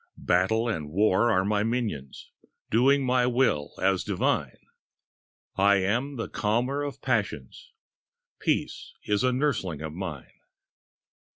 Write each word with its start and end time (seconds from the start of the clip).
Battle 0.17 0.67
and 0.67 0.89
war 0.89 1.29
are 1.29 1.45
my 1.45 1.61
minions, 1.61 2.31
Doing 2.71 3.05
my 3.05 3.27
will 3.27 3.71
as 3.79 4.03
divine; 4.03 4.57
I 5.57 5.75
am 5.75 6.15
the 6.15 6.27
calmer 6.27 6.81
of 6.81 7.03
passions, 7.03 7.71
Peace 8.39 8.93
is 9.03 9.23
a 9.23 9.31
nursling 9.31 9.83
of 9.83 9.93
mine. 9.93 10.33